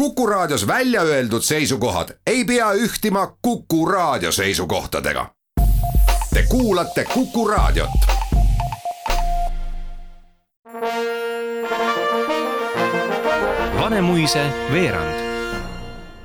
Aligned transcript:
Kuku 0.00 0.26
Raadios 0.26 0.66
välja 0.66 1.02
öeldud 1.02 1.42
seisukohad 1.42 2.08
ei 2.26 2.44
pea 2.44 2.72
ühtima 2.72 3.36
Kuku 3.42 3.86
Raadio 3.86 4.32
seisukohtadega. 4.32 5.30
Te 6.34 6.42
kuulate 6.48 7.04
Kuku 7.04 7.48
Raadiot. 7.48 7.90
Vanemuise 13.80 14.46
veerand. 14.72 15.20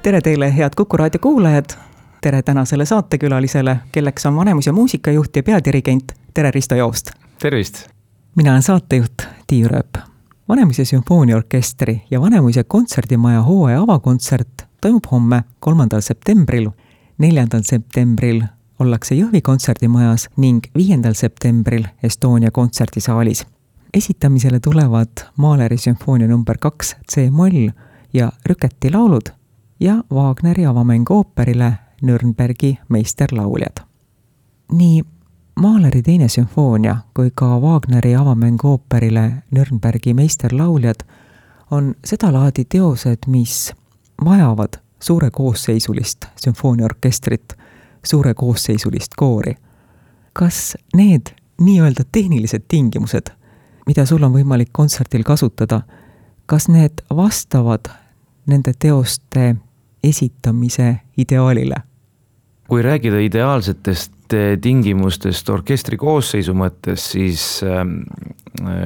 tere 0.01 0.21
teile, 0.21 0.57
head 0.57 0.71
Kuku 0.77 0.97
Raadio 0.97 1.19
kuulajad. 1.19 1.65
tere 2.21 2.41
tänasele 2.41 2.85
saatekülalisele, 2.85 3.77
kelleks 3.91 4.25
on 4.25 4.35
Vanemuise 4.35 4.71
muusikajuht 4.71 5.35
ja 5.35 5.43
peadirigent. 5.43 6.11
tere, 6.33 6.51
Risto 6.51 6.75
Joost. 6.75 7.11
tervist. 7.39 7.87
mina 8.35 8.51
olen 8.51 8.63
saatejuht 8.63 9.21
Tiiu 9.47 9.67
Rööp 9.67 10.14
Vanemuise 10.49 10.85
sümfooniaorkestri 10.85 12.01
ja 12.11 12.21
Vanemuise 12.21 12.63
kontserdimaja 12.63 13.41
hooaja 13.41 13.81
avakontsert 13.81 14.65
toimub 14.81 15.03
homme, 15.11 15.43
kolmandal 15.59 16.01
septembril. 16.01 16.69
neljandal 17.17 17.61
septembril 17.63 18.43
ollakse 18.79 19.15
Jõhvi 19.15 19.41
kontserdimajas 19.41 20.29
ning 20.37 20.65
viiendal 20.77 21.13
septembril 21.13 21.85
Estonia 22.03 22.51
kontserdisaalis. 22.51 23.45
esitamisele 23.93 24.59
tulevad 24.59 25.07
Mahleri 25.37 25.77
sümfoonia 25.77 26.27
number 26.27 26.57
kaks 26.57 26.95
C-moll 27.11 27.69
ja 28.13 28.31
Rüketi 28.45 28.91
laulud 28.91 29.29
ja 29.79 30.03
Wagneri 30.11 30.65
avamäng 30.65 31.11
ooperile 31.11 31.73
Nürnbergi 32.01 32.77
meisterlauljad. 32.89 33.77
nii 34.71 35.03
Mahleri 35.59 36.01
teine 36.01 36.27
sümfoonia 36.27 36.97
kui 37.13 37.31
ka 37.35 37.59
Wagneri 37.59 38.15
avamäng 38.15 38.65
ooperile 38.65 39.31
Nürnbergi 39.51 40.13
meisterlauljad 40.13 41.05
on 41.71 41.95
sedalaadi 42.05 42.65
teosed, 42.65 43.17
mis 43.27 43.73
vajavad 44.25 44.73
suure 44.99 45.29
koosseisulist 45.31 46.25
sümfooniaorkestrit, 46.35 47.53
suure 48.05 48.33
koosseisulist 48.33 49.11
koori. 49.15 49.55
kas 50.33 50.77
need 50.95 51.31
nii-öelda 51.61 52.03
tehnilised 52.11 52.61
tingimused, 52.67 53.31
mida 53.87 54.05
sul 54.05 54.23
on 54.23 54.33
võimalik 54.33 54.69
kontserdil 54.71 55.23
kasutada, 55.23 55.81
kas 56.45 56.67
need 56.67 56.99
vastavad 57.15 57.87
nende 58.45 58.73
teoste 58.79 59.55
esitamise 60.03 60.95
ideaalile? 61.17 61.75
kui 62.67 62.81
rääkida 62.81 63.19
ideaalsetest 63.19 64.14
tingimustest 64.31 65.49
orkestri 65.53 65.97
koosseisu 65.97 66.55
mõttes, 66.57 67.11
siis 67.13 67.43
äh, 67.65 67.83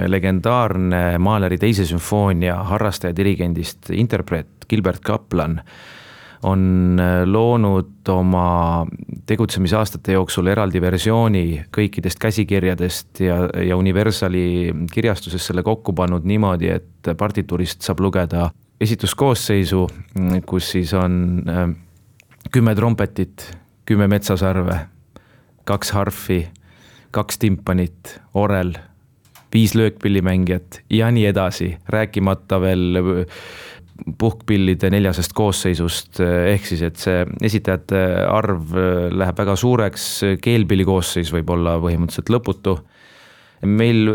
legendaarne 0.09 1.19
Mahleri 1.21 1.59
teise 1.61 1.85
sümfoonia 1.87 2.57
harrastaja 2.71 3.15
dirigendist 3.15 3.91
interpreet 3.95 4.67
Gilbert 4.69 5.03
Kaplan 5.05 5.59
on 6.43 6.99
äh, 6.99 7.23
loonud 7.27 8.09
oma 8.09 8.85
tegutsemisaastate 9.27 10.15
jooksul 10.15 10.47
eraldi 10.51 10.81
versiooni 10.81 11.43
kõikidest 11.75 12.19
käsikirjadest 12.21 13.23
ja, 13.25 13.41
ja 13.63 13.77
Universali 13.77 14.71
kirjastuses 14.93 15.49
selle 15.49 15.63
kokku 15.63 15.93
pannud 15.93 16.27
niimoodi, 16.27 16.71
et 16.79 17.11
partituurist 17.17 17.83
saab 17.85 18.03
lugeda 18.03 18.49
esituskoosseisu, 18.79 19.87
kus 20.47 20.71
siis 20.75 20.93
on 20.95 21.19
äh, 21.47 21.67
kümme 22.51 22.75
trompetit, 22.75 23.51
kümme 23.85 24.07
metsasarve 24.07 24.79
kaks 25.69 25.93
harfi, 25.93 26.43
kaks 27.15 27.39
timpanit, 27.41 28.17
orel, 28.37 28.73
viis 29.53 29.75
löökpillimängijat 29.77 30.81
ja 30.93 31.09
nii 31.13 31.25
edasi, 31.29 31.71
rääkimata 31.89 32.59
veel 32.61 32.99
puhkpillide 34.19 34.89
neljasest 34.93 35.33
koosseisust, 35.35 36.21
ehk 36.21 36.67
siis, 36.67 36.83
et 36.87 37.01
see 37.01 37.25
esitajate 37.49 37.99
arv 38.29 38.71
läheb 39.11 39.41
väga 39.41 39.55
suureks, 39.59 40.05
keelpilli 40.43 40.85
koosseis 40.87 41.33
võib 41.35 41.51
olla 41.55 41.77
põhimõtteliselt 41.83 42.31
lõputu. 42.33 42.77
meil 43.65 44.07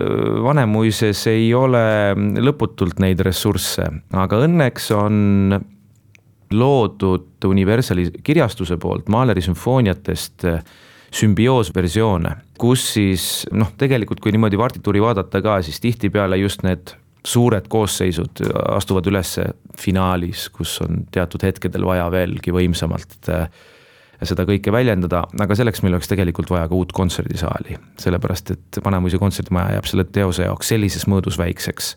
Vanemuises 0.42 1.26
ei 1.26 1.52
ole 1.54 2.14
lõputult 2.40 2.98
neid 3.00 3.20
ressursse, 3.20 3.90
aga 4.12 4.40
õnneks 4.46 4.90
on 4.96 5.58
loodud 6.54 7.44
Universali 7.44 8.08
kirjastuse 8.22 8.76
poolt 8.80 9.08
Mahleri 9.08 9.42
sümfooniatest 9.42 10.46
sümbioosversioone, 11.14 12.34
kus 12.58 12.88
siis 12.96 13.24
noh, 13.54 13.70
tegelikult 13.78 14.22
kui 14.22 14.34
niimoodi 14.34 14.58
partituuri 14.58 15.02
vaadata 15.02 15.42
ka, 15.44 15.60
siis 15.62 15.78
tihtipeale 15.82 16.38
just 16.40 16.64
need 16.66 16.96
suured 17.24 17.68
koosseisud 17.72 18.42
astuvad 18.74 19.06
üles 19.08 19.38
finaalis, 19.80 20.48
kus 20.52 20.76
on 20.84 21.06
teatud 21.14 21.46
hetkedel 21.46 21.86
vaja 21.86 22.10
veelgi 22.12 22.52
võimsamalt 22.52 23.30
äh, 23.32 23.46
seda 24.24 24.44
kõike 24.48 24.72
väljendada, 24.72 25.24
aga 25.40 25.56
selleks 25.56 25.82
meil 25.84 25.96
oleks 25.96 26.10
tegelikult 26.10 26.50
vaja 26.52 26.68
ka 26.68 26.76
uut 26.76 26.92
kontserdisaali, 26.96 27.78
sellepärast 28.00 28.54
et 28.54 28.80
Vanemuise 28.84 29.20
kontserdimaja 29.20 29.78
jääb 29.78 29.88
selle 29.90 30.06
teose 30.10 30.48
jaoks 30.48 30.74
sellises 30.74 31.08
mõõdus 31.10 31.38
väikseks 31.40 31.94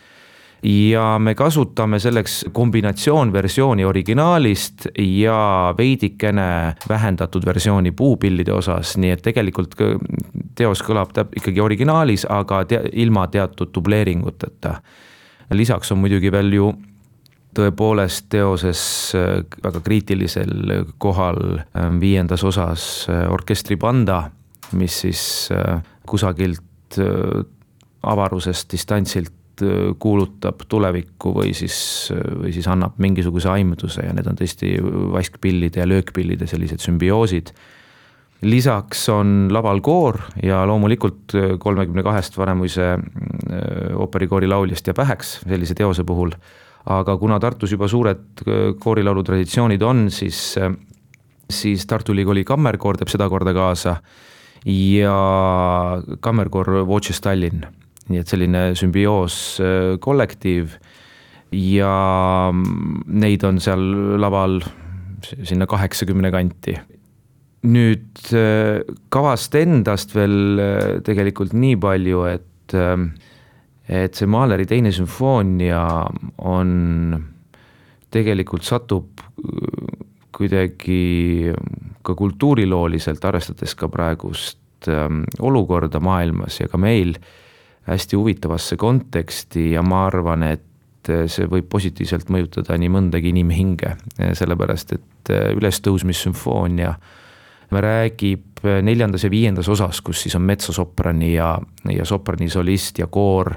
ja 0.63 1.19
me 1.19 1.35
kasutame 1.35 1.99
selleks 1.99 2.45
kombinatsioonversiooni 2.51 3.85
originaalist 3.85 4.87
ja 4.97 5.73
veidikene 5.77 6.75
vähendatud 6.89 7.45
versiooni 7.45 7.91
puupillide 7.91 8.53
osas, 8.53 8.97
nii 8.97 9.13
et 9.13 9.21
tegelikult 9.21 9.75
teos 10.55 10.81
kõlab 10.83 11.13
täp-, 11.13 11.37
ikkagi 11.37 11.61
originaalis, 11.61 12.25
aga 12.29 12.63
te 12.65 12.81
ilma 12.93 13.27
teatud 13.27 13.73
dubleeringuteta. 13.75 14.81
lisaks 15.51 15.91
on 15.91 15.97
muidugi 15.97 16.31
veel 16.31 16.53
ju 16.53 16.73
tõepoolest 17.57 18.27
teoses 18.29 18.81
äh, 19.17 19.41
väga 19.63 19.81
kriitilisel 19.85 20.83
kohal 21.01 21.59
äh, 21.59 21.87
viiendas 21.99 22.43
osas 22.47 23.07
äh, 23.09 23.25
orkestripanda, 23.31 24.27
mis 24.77 24.99
siis 25.05 25.21
kusagilt 26.07 26.97
avarusest, 28.03 28.67
distantsilt 28.71 29.31
kuulutab 29.99 30.61
tulevikku 30.69 31.31
või 31.35 31.53
siis, 31.57 31.77
või 32.13 32.51
siis 32.55 32.67
annab 32.69 32.99
mingisuguse 33.01 33.49
aimduse 33.51 34.05
ja 34.05 34.13
need 34.15 34.27
on 34.29 34.37
tõesti 34.37 34.75
vaskpillide 35.13 35.81
ja 35.81 35.87
löökpillide 35.89 36.47
sellised 36.47 36.83
sümbioosid. 36.83 37.51
lisaks 38.41 39.09
on 39.09 39.47
laval 39.51 39.81
koor 39.81 40.19
ja 40.43 40.65
loomulikult 40.67 41.33
äh, 41.35 41.57
kolmekümne 41.59 42.03
kahest 42.03 42.37
Vanemuise 42.37 42.91
äh, 42.93 42.99
ooperikoori 43.95 44.47
lauljast 44.47 44.87
jääb 44.87 44.97
väheks 44.97 45.39
sellise 45.47 45.73
teose 45.75 46.03
puhul. 46.03 46.31
aga 46.85 47.17
kuna 47.17 47.39
Tartus 47.39 47.71
juba 47.71 47.87
suured 47.87 48.45
koorilaulu 48.79 49.23
traditsioonid 49.23 49.81
on, 49.81 50.11
siis, 50.11 50.55
siis 51.49 51.85
Tartu 51.85 52.13
Ülikooli 52.13 52.43
kammerkoor 52.43 52.97
teeb 52.97 53.09
sedakorda 53.09 53.53
kaasa 53.53 53.97
ja 54.65 55.17
kammerkoor 56.19 56.85
Watches 56.87 57.21
Tallinn 57.21 57.65
nii 58.11 58.21
et 58.21 58.31
selline 58.31 58.63
sümbioos 58.77 59.37
äh, 59.63 59.95
kollektiiv 60.03 60.77
ja 61.55 61.93
neid 62.51 63.43
on 63.47 63.59
seal 63.63 63.83
laval 64.21 64.59
sinna 65.23 65.67
kaheksakümne 65.67 66.31
kanti. 66.31 66.77
nüüd 67.67 68.29
äh, 68.37 68.83
kavast 69.09 69.55
endast 69.59 70.13
veel 70.15 70.61
äh, 70.61 70.91
tegelikult 71.03 71.55
nii 71.57 71.75
palju, 71.81 72.23
et, 72.31 72.75
et 73.87 74.19
see 74.19 74.29
Mahleri 74.29 74.67
teine 74.69 74.91
sümfoonia 74.95 75.81
on, 76.37 77.17
tegelikult 78.13 78.63
satub 78.63 79.23
kuidagi 80.37 81.51
ka 82.05 82.15
kultuurilooliselt, 82.15 83.25
arvestades 83.25 83.73
ka 83.75 83.89
praegust 83.89 84.87
olukorda 85.41 85.99
maailmas 86.03 86.59
ja 86.61 86.67
ka 86.69 86.77
meil 86.77 87.15
hästi 87.87 88.15
huvitavasse 88.19 88.77
konteksti 88.77 89.71
ja 89.71 89.83
ma 89.83 90.05
arvan, 90.07 90.43
et 90.43 90.63
see 91.07 91.47
võib 91.47 91.69
positiivselt 91.71 92.27
mõjutada 92.33 92.75
nii 92.75 92.89
mõndagi 92.91 93.31
inimhinge, 93.31 93.93
sellepärast 94.35 94.91
et 94.97 95.31
ülestõusmissümfoonia 95.55 96.91
räägib 97.71 98.61
neljandas 98.83 99.23
ja 99.23 99.31
viiendas 99.31 99.69
osas, 99.71 100.01
kus 100.01 100.25
siis 100.25 100.35
on 100.35 100.43
metsasoprani 100.47 101.33
ja, 101.33 101.53
ja 101.91 102.05
soprani 102.07 102.49
solist 102.51 102.99
ja 102.99 103.07
koor 103.07 103.53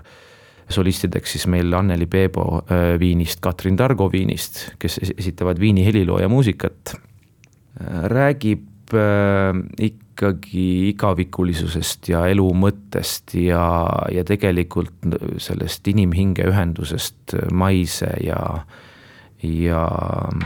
solistideks 0.71 1.35
siis 1.35 1.47
meil 1.51 1.73
Anneli 1.75 2.07
Peebo 2.07 2.63
Viinist, 3.01 3.41
Katrin 3.43 3.77
Targo 3.77 4.07
Viinist, 4.13 4.69
kes 4.79 5.01
esitavad 5.19 5.59
Viini 5.61 5.85
heliloo 5.87 6.21
ja 6.23 6.29
muusikat. 6.29 6.95
räägib 8.03 8.70
ikkagi 8.93 10.67
igavikulisusest 10.91 12.11
ja 12.13 12.25
elu 12.29 12.47
mõttest 12.57 13.35
ja, 13.41 13.63
ja 14.13 14.25
tegelikult 14.27 15.17
sellest 15.41 15.89
inimhinge 15.89 16.45
ühendusest 16.51 17.37
maise 17.57 18.11
ja, 18.25 18.41
ja 19.43 19.83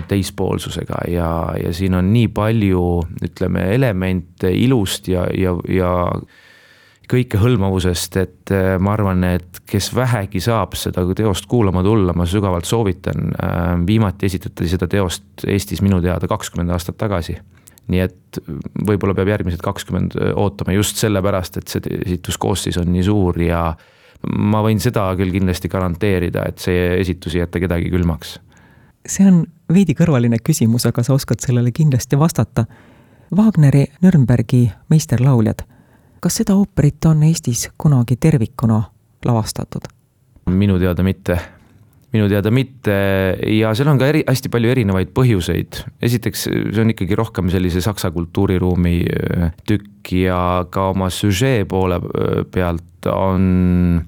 teispoolsusega 0.09 1.05
ja, 1.11 1.29
ja 1.59 1.75
siin 1.75 1.99
on 1.99 2.13
nii 2.15 2.31
palju, 2.37 2.87
ütleme, 3.27 3.67
elemente 3.75 4.53
ilust 4.55 5.09
ja, 5.11 5.27
ja, 5.35 5.57
ja 5.69 5.95
kõikehõlmavusest, 7.11 8.17
et 8.23 8.53
äh, 8.55 8.75
ma 8.81 8.95
arvan, 8.97 9.25
et 9.29 9.61
kes 9.69 9.91
vähegi 9.97 10.41
saab 10.45 10.77
seda 10.79 11.05
teost 11.17 11.49
kuulama 11.51 11.83
tulla, 11.85 12.15
ma 12.17 12.27
sügavalt 12.29 12.69
soovitan. 12.69 13.29
Äh, 13.35 13.59
viimati 13.87 14.29
esitati 14.31 14.69
seda 14.71 14.89
teost 14.91 15.45
Eestis 15.47 15.83
minu 15.85 16.01
teada 16.05 16.29
kakskümmend 16.31 16.73
aastat 16.75 16.99
tagasi. 17.01 17.37
Nii 17.93 18.01
et 18.01 18.39
võib-olla 18.87 19.15
peab 19.17 19.29
järgmised 19.35 19.61
kakskümmend 19.65 20.17
ootama 20.41 20.77
just 20.77 21.01
sellepärast, 21.03 21.59
et 21.61 21.69
see 21.69 21.99
esituskoosseis 22.05 22.79
on 22.81 22.89
nii 22.93 23.05
suur 23.05 23.41
ja 23.43 23.67
ma 24.33 24.63
võin 24.65 24.81
seda 24.81 25.05
küll 25.19 25.35
kindlasti 25.35 25.69
garanteerida, 25.69 26.47
et 26.49 26.63
see 26.65 26.95
esitus 27.01 27.37
ei 27.37 27.45
jäta 27.45 27.61
kedagi 27.61 27.93
külmaks. 27.93 28.39
see 29.07 29.29
on 29.29 29.45
veidi 29.73 29.95
kõrvaline 29.95 30.41
küsimus, 30.41 30.87
aga 30.89 31.05
sa 31.05 31.15
oskad 31.15 31.45
sellele 31.45 31.73
kindlasti 31.73 32.19
vastata. 32.19 32.65
Wagneri 33.35 33.87
Nürnbergi 34.05 34.69
meisterlauljad 34.93 35.65
kas 36.25 36.39
seda 36.41 36.55
ooperit 36.57 37.05
on 37.05 37.23
Eestis 37.23 37.67
kunagi 37.79 38.17
tervikuna 38.17 38.83
lavastatud? 39.25 39.91
minu 40.49 40.79
teada 40.79 41.03
mitte, 41.05 41.37
minu 42.15 42.29
teada 42.31 42.53
mitte 42.55 42.95
ja 43.51 43.73
seal 43.75 43.91
on 43.91 43.99
ka 44.01 44.09
eri, 44.13 44.23
hästi 44.29 44.51
palju 44.53 44.71
erinevaid 44.71 45.11
põhjuseid. 45.17 45.83
esiteks, 46.05 46.47
see 46.49 46.83
on 46.83 46.95
ikkagi 46.95 47.19
rohkem 47.19 47.51
sellise 47.53 47.83
saksa 47.85 48.13
kultuuriruumi 48.15 48.97
äh, 49.05 49.49
tükk 49.67 50.15
ja 50.23 50.41
ka 50.71 50.91
oma 50.95 51.11
süžee 51.13 51.65
poole 51.69 51.99
äh, 52.01 52.45
pealt 52.51 53.11
on 53.11 54.05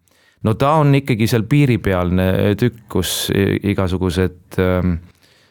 no 0.46 0.54
ta 0.54 0.76
on 0.80 0.94
ikkagi 0.94 1.28
seal 1.28 1.44
piiripealne 1.50 2.54
tükk, 2.60 2.86
kus 2.92 3.16
igasugused 3.34 4.60
ähm, 4.62 4.98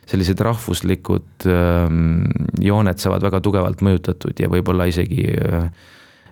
sellised 0.05 0.39
rahvuslikud 0.45 1.47
ähm, 1.49 2.23
jooned 2.61 3.01
saavad 3.01 3.25
väga 3.25 3.41
tugevalt 3.43 3.83
mõjutatud 3.85 4.39
ja 4.39 4.49
võib-olla 4.51 4.87
isegi 4.89 5.27
äh, 5.33 5.67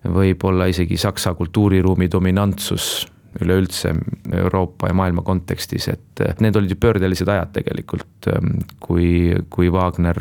võib-olla 0.03 0.67
isegi 0.71 0.97
Saksa 0.99 1.33
kultuuriruumi 1.37 2.09
dominantsus 2.11 3.07
üleüldse 3.41 3.93
Euroopa 4.31 4.87
ja 4.87 4.93
maailma 4.93 5.21
kontekstis, 5.21 5.87
et 5.87 6.41
need 6.41 6.55
olid 6.55 6.73
ju 6.73 6.79
pöördelised 6.79 7.27
ajad 7.27 7.53
tegelikult, 7.55 8.29
kui, 8.79 9.33
kui 9.49 9.71
Wagner 9.73 10.19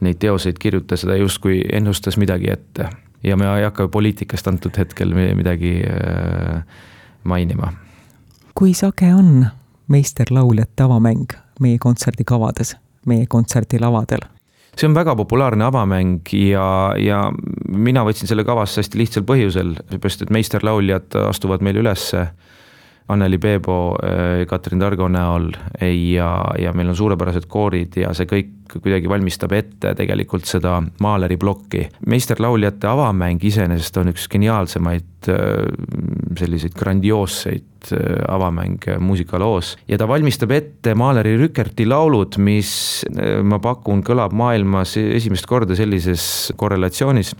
neid 0.00 0.20
teoseid 0.20 0.60
kirjutas, 0.60 1.06
ta 1.08 1.16
justkui 1.16 1.62
ennustas 1.72 2.16
midagi 2.16 2.50
ette. 2.52 2.88
ja 3.22 3.36
me 3.36 3.46
ei 3.58 3.64
hakka 3.64 3.88
poliitikast 3.88 4.48
antud 4.48 4.76
hetkel 4.78 5.14
midagi 5.14 5.82
äh, 5.82 6.62
mainima. 7.24 7.72
kui 8.54 8.74
sage 8.74 9.14
on 9.14 9.46
meisterlauljate 9.88 10.82
avamäng 10.82 11.32
meie 11.60 11.78
kontserdikavades, 11.78 12.76
meie 13.06 13.26
kontserdilavadel? 13.26 14.35
See 14.76 14.88
on 14.88 14.96
väga 14.96 15.16
populaarne 15.16 15.64
avamäng 15.64 16.32
ja, 16.36 16.92
ja 17.00 17.20
mina 17.68 18.04
võtsin 18.04 18.28
selle 18.28 18.44
kavasse 18.44 18.82
hästi 18.82 19.00
lihtsal 19.00 19.24
põhjusel, 19.28 19.76
seepärast 19.90 20.26
et 20.26 20.32
meisterlauljad 20.34 21.16
astuvad 21.26 21.64
meil 21.64 21.80
ülesse. 21.80 22.26
Anneli 23.08 23.38
Peebo, 23.38 23.94
äh, 24.02 24.46
Katrin 24.50 24.80
Targo 24.82 25.06
näol 25.08 25.52
ja, 25.80 26.30
ja 26.58 26.72
meil 26.74 26.88
on 26.90 26.96
suurepärased 26.98 27.44
koorid 27.46 28.00
ja 28.00 28.10
see 28.16 28.26
kõik 28.26 28.78
kuidagi 28.82 29.06
valmistab 29.06 29.52
ette 29.54 29.92
tegelikult 29.94 30.48
seda 30.50 30.80
Mahleri 31.00 31.36
plokki. 31.38 31.84
meisterlauljate 32.10 32.88
avamäng 32.90 33.44
iseenesest 33.46 34.00
on 34.02 34.10
üks 34.10 34.26
geniaalsemaid 34.32 35.30
äh, 35.30 35.68
selliseid 36.38 36.74
grandioosseid 36.74 37.92
äh, 37.94 38.24
avamänge 38.26 38.98
muusikaloos 38.98 39.76
ja 39.86 39.98
ta 39.98 40.10
valmistab 40.10 40.56
ette 40.58 40.96
Mahleri 40.98 41.36
Rükerti 41.38 41.86
laulud, 41.86 42.40
mis 42.42 43.04
ma 43.46 43.60
pakun, 43.62 44.02
kõlab 44.02 44.34
maailmas 44.34 44.96
esimest 44.98 45.46
korda 45.46 45.78
sellises 45.78 46.50
korrelatsioonis 46.58 47.36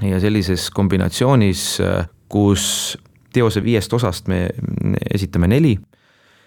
ja 0.00 0.16
sellises 0.22 0.70
kombinatsioonis, 0.72 1.66
kus 2.32 2.96
teose 3.32 3.62
viiest 3.64 3.92
osast 3.92 4.28
me 4.28 4.46
esitame 5.14 5.48
neli, 5.50 5.74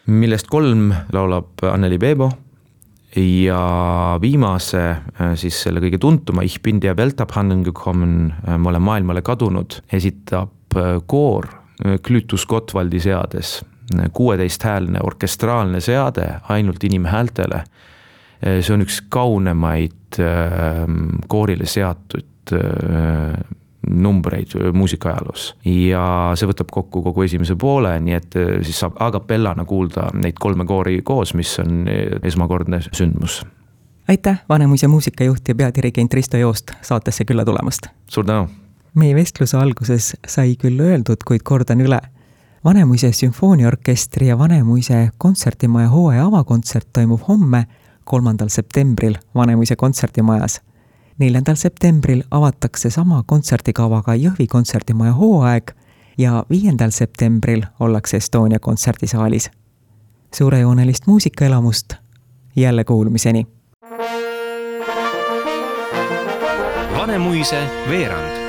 millest 0.07 0.49
kolm 0.51 0.91
laulab 1.13 1.63
Anneli 1.71 1.97
Peebo 1.99 2.29
ja 3.15 4.17
viimase 4.21 4.81
siis 5.39 5.59
selle 5.65 5.83
kõige 5.83 5.99
tuntuma 6.01 6.43
Ich 6.43 6.61
bin 6.65 6.81
der 6.81 6.97
Welt 6.97 7.21
abhanden 7.21 7.63
gekommen, 7.63 8.33
ma 8.57 8.71
olen 8.71 8.81
maailmale 8.81 9.21
kadunud, 9.21 9.79
esitab 9.93 10.77
koor 11.07 11.47
Klütus 12.01 12.45
Gottwaldi 12.47 12.99
seades, 13.03 13.59
kuueteisthäälne 14.13 15.01
orkestraalne 15.03 15.81
seade 15.81 16.27
ainult 16.49 16.83
inimhäältele. 16.83 17.63
see 18.43 18.73
on 18.73 18.81
üks 18.83 19.01
kaunemaid 19.09 20.17
koorile 21.27 21.65
seatud 21.65 22.51
numbreid 23.89 24.55
muusikaajaloos 24.73 25.49
ja 25.65 26.05
see 26.39 26.49
võtab 26.49 26.71
kokku 26.71 27.03
kogu 27.03 27.25
esimese 27.25 27.55
poole, 27.59 27.95
nii 27.99 28.15
et 28.17 28.39
äh, 28.39 28.53
siis 28.63 28.79
saab 28.83 28.97
a 28.99 29.11
capella'na 29.11 29.65
kuulda 29.69 30.09
neid 30.17 30.39
kolme 30.39 30.65
koori 30.65 31.01
koos, 31.03 31.33
mis 31.37 31.57
on 31.63 31.83
äh, 31.87 32.17
esmakordne 32.23 32.81
sündmus. 32.91 33.43
aitäh, 34.07 34.43
Vanemuise 34.49 34.87
muusikajuht 34.87 35.47
ja 35.47 35.55
peadirigent 35.55 36.13
Risto 36.13 36.37
Joost 36.37 36.75
saatesse 36.81 37.25
külla 37.25 37.45
tulemast! 37.45 37.87
suur 38.07 38.25
tänu! 38.25 38.47
meie 38.93 39.15
vestluse 39.15 39.57
alguses 39.57 40.13
sai 40.27 40.55
küll 40.59 40.81
öeldud, 40.81 41.23
kuid 41.25 41.43
kordan 41.43 41.81
üle. 41.81 41.99
Vanemuise 42.63 43.11
sümfooniaorkestri 43.11 44.27
ja 44.27 44.37
Vanemuise 44.39 45.09
kontserdimaja 45.17 45.89
hooaja 45.89 46.25
avakontsert 46.25 46.87
toimub 46.93 47.25
homme, 47.27 47.65
kolmandal 48.03 48.47
septembril 48.53 49.17
Vanemuise 49.35 49.75
kontserdimajas. 49.75 50.61
Neljandal 51.19 51.55
septembril 51.55 52.23
avatakse 52.31 52.89
sama 52.89 53.23
kontserdikavaga 53.25 54.15
Jõhvi 54.15 54.47
kontserdimaja 54.47 55.13
hooaeg 55.13 55.71
ja 56.17 56.45
viiendal 56.49 56.91
septembril 56.91 57.63
ollakse 57.79 58.17
Estonia 58.17 58.59
kontserdisaalis. 58.59 59.51
suurejoonelist 60.35 61.07
muusikaelamust 61.07 61.93
jälle 62.55 62.83
kuulmiseni. 62.83 63.47
Vanemuise 66.97 67.61
veerand 67.89 68.42